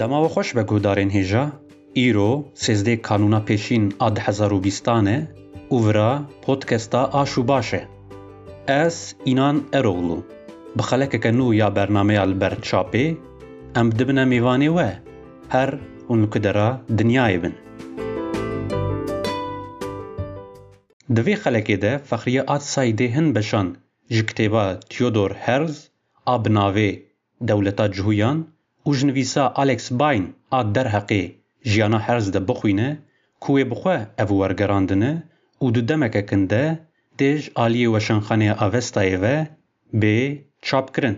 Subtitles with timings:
[0.00, 1.42] Dema xweş be guhdarên hêja,
[2.06, 2.30] îro
[2.64, 5.18] sêzdê Kanûna Pêşîn a di hezar û bîstan e
[5.70, 6.12] û vira
[6.46, 7.80] podkesta Aş û Baş e.
[8.82, 8.96] Ez
[9.30, 10.18] înan Eroğlu.
[10.76, 13.04] Bi xelekeke nû ya bernameya li ber çapê,
[13.80, 14.90] em dibine mêvanê we,
[15.48, 15.68] her
[16.08, 16.68] hûn li kudera
[16.98, 17.54] dinyayê bin.
[21.16, 23.76] Di vê xelekê de Fexriye at saydê hin beşan
[24.10, 25.76] ji kitêba Theodor Herz
[26.26, 27.02] a binavê
[27.48, 28.55] Dewleta Cihuyan
[28.86, 30.24] û ji nivîsa Alex Bayn
[30.58, 31.24] a derheqê
[31.70, 32.90] jiyana herz de bixwîne
[33.42, 35.12] ku wê bixwe ev wergerandine
[35.64, 36.64] û di demeke kin de
[37.18, 39.36] têj aliyê weşanxaneya Avestayê ve
[40.02, 40.16] bê
[40.62, 41.16] çap kirin.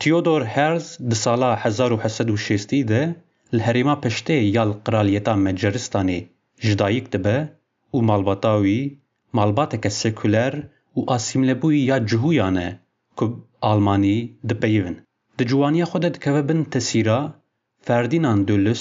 [0.00, 3.14] Theodor Herz di sala 1860 de
[3.54, 6.24] li herêma peştê ya li Kraliyeta Macaristanê
[6.58, 7.38] ji dayîk dibe
[7.94, 8.98] û malbata wî
[9.32, 10.54] malbateke sekûler
[10.96, 12.78] û asîmlebûyî ya cihûyan e
[13.16, 14.96] ku Almanî dipeyivin.
[15.38, 17.34] در جوانی خودت که ببین تسیرا
[17.80, 18.74] فردینان دولو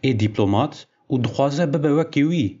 [0.00, 2.60] ای دیپلومات او دخوازه ببه وکیوی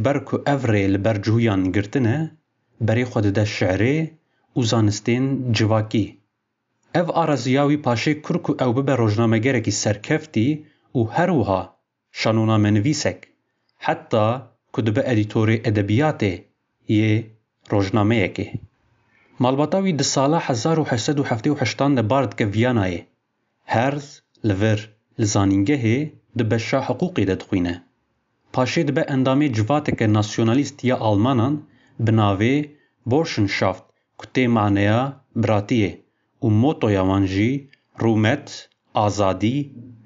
[0.00, 2.36] بر که افره لبر جویان گرتنه
[2.80, 4.10] بری خود ده شعره
[4.54, 6.18] او زانستین جواکی
[6.94, 11.76] او آرازیاوی پاشه کر که او ببه روجنامه گرکی سرکفتی او هروها
[12.12, 13.18] شانونا منویسک
[13.78, 14.38] حتی
[14.76, 16.44] که به ادیتوری ادبیاتی
[16.88, 17.24] یه
[17.70, 18.60] روجنامه یکی
[19.44, 23.00] Malbata wî di sala hezar û heşsed û heftê û heştan de bar dike Vîyanayê.
[23.76, 24.06] Herz
[24.46, 24.80] li vir
[25.20, 25.98] li zanîngehê
[26.38, 27.74] di beşa hiqûqê de dixwîne.
[28.54, 31.54] Paşê dibe endamê civateke nasyonalîst ya Almanan
[32.04, 32.54] bi navê
[33.12, 33.84] Borşenschaft
[34.20, 35.00] ku tê maneya
[35.42, 35.90] biratiyê
[36.44, 36.54] û e.
[36.64, 37.50] motoya wan jî
[38.02, 38.48] rûmet,
[38.94, 39.56] azadî,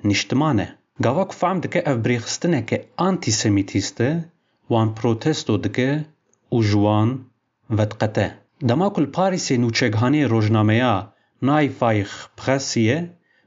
[0.04, 0.68] niştiman e.
[1.04, 2.76] Gava ku fehm dike ev birêxistineke
[3.08, 4.24] antisemîtîst e,
[4.68, 5.90] wan protesto dike
[6.56, 7.08] û ji wan
[7.78, 8.28] vedqete.
[8.68, 10.94] Damakul Parisê nûçekhanê rojnameya
[11.42, 12.96] Nayfayx Presse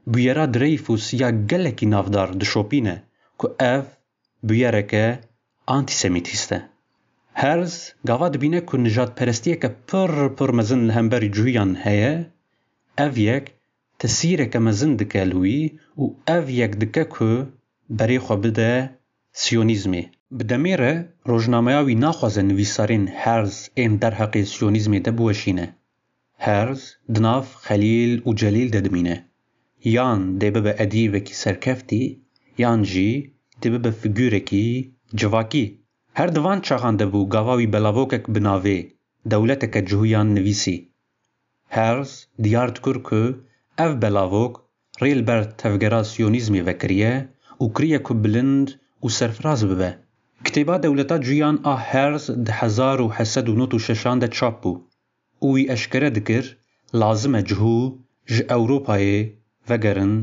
[0.06, 2.96] bûyera Dreyfus ya gelekî navdar dişopîne
[3.38, 3.82] ku ev
[4.46, 5.04] bûyereke
[5.76, 6.60] antîsemitîst e.
[7.32, 12.26] Herz gava dibîne ku nijadperestiyeke pir pir mezin li hemberî cûyan heye,
[12.98, 13.54] ev yek
[13.98, 15.58] tesîreke mezin dike li wî
[16.02, 17.28] û ev yek dike ku
[17.98, 18.90] berê xwe bide
[19.40, 20.04] siyonîzmê.
[20.32, 25.76] بدمیره دمیره روزنامه ای هرز این در حقی سیونیزم ده بوشینه.
[26.38, 29.24] هرز دناف خلیل و جلیل ده
[29.84, 32.22] یان ده ببه ادیوه کی سرکفتی
[32.58, 34.42] یان جی ده ببه فگوره
[35.14, 35.78] جواکی.
[36.14, 38.92] هر دوان چاگانده بو گواوی بلاوکک بناوی
[39.72, 40.88] که جهویان نویسی.
[41.68, 43.34] هرز دیارد کر که
[43.84, 44.52] او بلاوک
[45.00, 48.72] ریل بر تفگرا سیونیزمی وکریه او کریه که بلند
[49.04, 49.98] و سرفراز ببه.
[50.46, 54.82] کتێبا دەولەتە جویان ئاهرز 1996 دە چاپ بوو
[55.44, 56.48] ئوی ئەشکرە دکرد
[57.00, 57.82] لازمە جهوو
[58.32, 59.18] ji ئەوروپایê
[59.68, 60.14] vegerin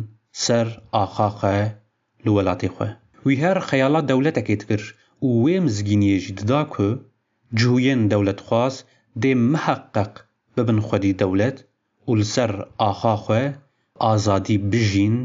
[0.43, 0.67] ser
[1.03, 1.57] axaxe
[2.23, 2.89] li welatê xwe
[3.27, 4.81] wî her xeyala dewletekê dikir
[5.27, 6.87] û wê mizgîniyê jî dida ku
[7.59, 8.75] cihuyên dewletxwaz
[9.23, 10.13] dê miheqeq
[10.55, 11.57] bibin xwedî dewlet
[12.09, 12.51] û li ser
[12.89, 13.43] axa xwe
[14.11, 15.15] azadî bijîn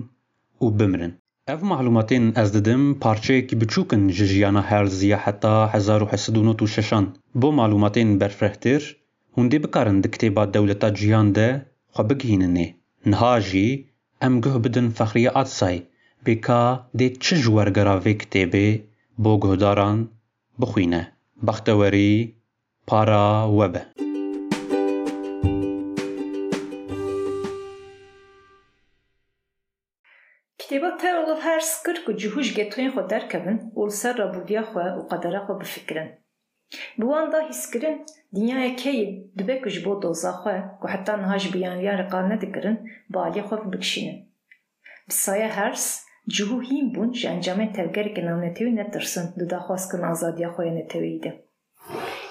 [0.65, 1.15] û bimirin
[1.53, 6.43] Ev mahlumatên ez didim parçeyekî biçûk in ji jiyana herziya heta hezar û hesed û
[6.49, 7.07] nod û şeşan.
[7.41, 8.83] Bo mahlumatên berfirehtir,
[9.37, 11.49] hûn dê bikarin di kitêba dewleta ciyan de
[11.95, 12.67] xwe bigihîninê.
[12.69, 12.75] E.
[13.11, 13.67] Niha jî
[14.27, 15.77] em guh bidin Fexriye Adsay
[16.25, 16.63] pêka
[16.99, 18.67] dê çi ji wergera vê kitêbê
[19.25, 19.99] bo guhdaran
[20.61, 21.03] bixwîne.
[21.47, 22.13] Bextewerî
[22.87, 23.23] para
[23.59, 23.83] we be.
[30.69, 35.41] کتێبە پەرڵ هەر سکرک و جیهوش گەتوین خۆ دەرکەبن و سەر ڕەبوودیا خۆ و قەدەرە
[35.47, 36.09] خۆ بفکرن
[37.01, 37.97] بواندا هیسکردن
[38.37, 38.99] دنیای کەی
[39.39, 42.77] دبێکش بۆ دۆزاخوا و حتا نهاش بیانیان ڕقا نەدەگرن
[43.15, 44.17] بالی خۆ بکشینن
[45.11, 45.85] بسایە هەرس
[46.35, 51.31] جوهو هیم بوون ji encamên tevgerek navnetewî netirsin du daxwazkirin azadiya xwe ya netewî de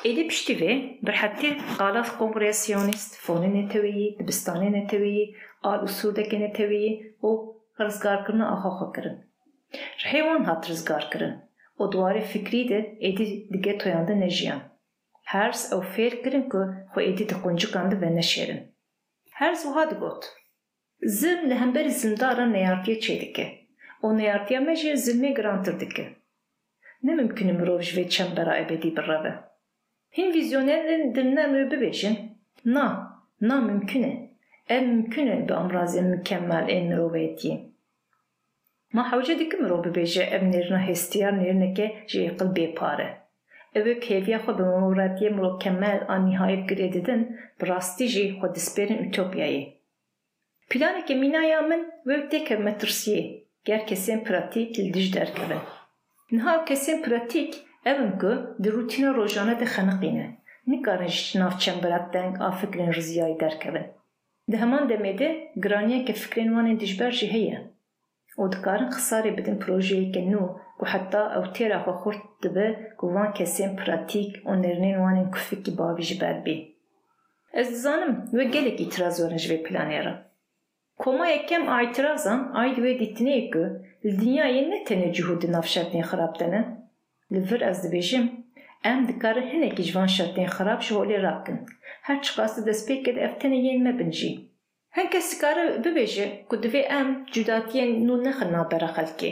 [0.09, 0.72] êdî piştî vê
[1.07, 5.25] bi hetê qalaf komresyonîst fonê netewîyî dibistanê netewîyî
[5.69, 6.94] al û sûrdekê netewîyî
[7.30, 7.30] û
[7.83, 9.16] ռզգարկրնը ախախա կրն։
[10.04, 11.31] Ռհեվան հատ ռզգարկրն։
[11.86, 12.77] Օդվարի ֆիկրիդը
[13.10, 13.25] էդի
[13.56, 14.62] դիգե թոյանդը նեժիան։
[15.31, 16.62] Հերս ու ֆերկրն կու
[16.94, 18.62] խո էդի դխունջկանդ վենեշերն։
[19.39, 20.30] Հերս ու հատ գոտ։
[21.19, 23.45] Zim li hember zimdara neyartiye çedike.
[24.01, 26.06] O neyartiye meje zilme grantır dike.
[27.04, 29.33] Ne mümkün mirov ve çembera ebedi birrave.
[30.18, 32.18] Hin vizyonerin dinle mübe beşin.
[32.66, 34.35] Na, na mümküne.
[34.71, 37.69] ممكن بأمراض مكمل إن روبيتي
[38.94, 43.09] ما حوجه دکم رو ببیجه اب نیرنا هستیار نیرنه که جی قلبی پاره.
[43.75, 47.21] او کیفیا خود به مورتی مکمل آن نهایت گره دیدن
[47.59, 49.62] براستی جی خود دسپیرن اوتوپیایی.
[50.69, 53.21] پلانه که مینایا من وقتی که مترسیه
[53.67, 55.62] گر کسیم پراتیک لدیج در کرن.
[56.38, 57.51] نها کسیم پراتیک
[57.89, 58.33] اوم که
[58.63, 60.25] در روتین روزانه ده خنقینه.
[60.71, 63.88] نکارن جناف چنبرات دنگ آفکرین رزیایی در کرن.
[64.51, 65.30] Di heman demedê
[65.63, 67.57] giraniyeke fikrên wan ê e dijber jî heye
[68.42, 70.42] û dikarin xisarê bidin projeyeke nû
[70.80, 72.68] ku heta ew têra xwe xurt dibe
[73.00, 76.56] ku van kesên pratik û nêrnên wan ên kufikî bavî ji ber bê.
[77.59, 80.13] Ez dizanim wê gelek îtirazorên ji vê planê re.
[81.03, 83.63] Komaya kem a îtirazan ayd wê dîtinê ku
[84.06, 86.62] li dinyayê ne tenê cihûdî navşetnê xirab dene.
[87.33, 88.25] Li vir ez dibêjim
[88.92, 91.58] Em dikare hinekî ji van şertên xerab ji holê rakin.
[92.08, 94.30] Her çiqas di destpêkê de ev tenê yên me bincî.
[94.98, 99.32] Hin kes dikare bibêje ku divê em cudatiyên nû nexin navbera xelkê.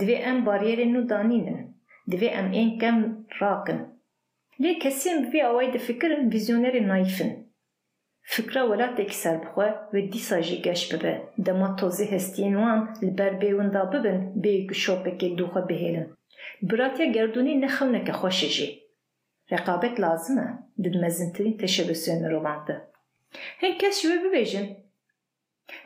[0.00, 1.58] Divê em bariyerên nû danînin.
[2.10, 2.96] Divê em ên kem
[3.40, 3.78] rakin.
[4.62, 7.32] Lê kesên bi vê awayî difikirin vizyonerê nayfin.
[8.22, 13.82] Fikra welatekî serbixwe ve dîsa jî geş bibe, dema tozê hestiyên wan li ber bêwenda
[13.92, 16.06] bibin bêyî ku şopekê dûxwe bihêlin.
[16.62, 18.87] Biratiya gerdûnî nexewneke xweşê jî.
[19.50, 20.48] Rəqabət lazımdır,
[20.86, 22.80] bilməzintin təşəbbüsü Romandır.
[23.62, 24.66] Hən kəs şübhə bibejin.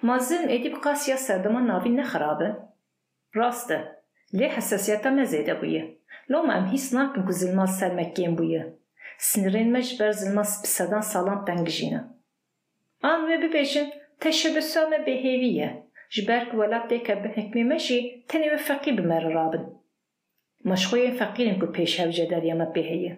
[0.08, 2.48] Mazın edib qasya sərdama navi nə xarabı?
[3.38, 3.78] Rastı.
[4.40, 5.82] Lê hesasiyeta mezede bûye.
[6.30, 8.66] Loma em hîs nakin ku zilma sermekiyên bûye.
[9.28, 12.04] Sinirên me ji ber zilma spisedan salan dengijîne.
[13.02, 15.86] An wê bibêjin teşebbüsa me bêhêvî ye.
[16.10, 19.64] Ji ber ku welatêke bi hekmê me jî tenê wê feqî bi me re rabin.
[20.64, 23.16] Meşxuyên feqîrên ku pêşhevce derya me bêheye.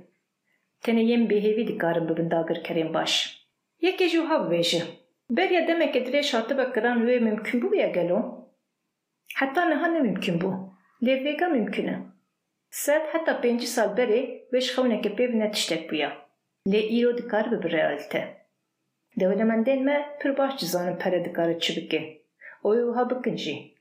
[0.85, 3.41] Tene yem bihêvî dikarin bibin dagirkerên baş.
[3.83, 4.83] Yekê ji hav bêje.
[5.31, 8.49] Beriya demeke dirêj hatibe kiran wê mümkün bûye gelo?
[9.37, 10.55] Heta niha ne mümkün bû.
[11.03, 11.99] Lê vêga mümkün e.
[12.71, 14.21] Sed heta pêncî sal berê
[14.53, 18.47] wêj xewneke pêv ne tiştek Lê îro dikar bibi realite.
[19.21, 22.23] Dewlemendên me pir baş cizanin pere dikare çi bike.
[22.63, 23.75] Oyu ha bikin jî.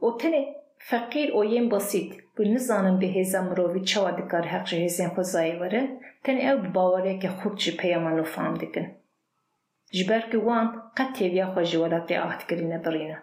[0.00, 5.20] O tenê feqîr o yên basit, Gülnizanın bir heza mirovi çava dikar heqji hezên xwe
[5.22, 8.86] zayê werin, tên ew bi bawereke xurt jî peyama lofam dikin.
[9.92, 13.16] Ji ber ku wan qet têviya xwe ji welatê ahdkirîne birîne.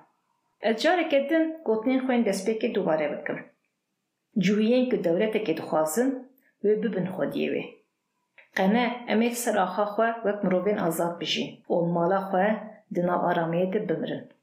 [0.62, 3.39] Ez careke din gotinên xwe yên destpêkê dubare bikim.
[4.38, 6.12] Cûhiyên ku dewleteke dixwazin
[6.63, 7.63] wê bibin xwediyê wê.
[8.56, 12.56] Qene em ê seraxa xwe wek mirovên azad bijîn û mala xwe
[12.95, 14.25] di nav aramiyê de bimirin.